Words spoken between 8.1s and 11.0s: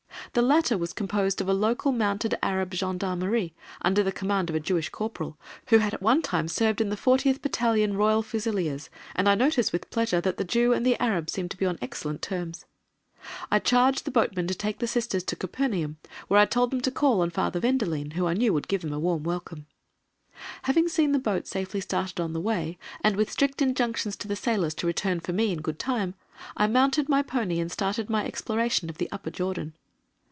Fusiliers, and I noticed with pleasure that the Jew and the